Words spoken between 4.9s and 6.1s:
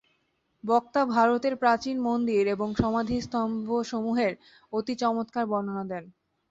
চমৎকার বর্ণনা দেন।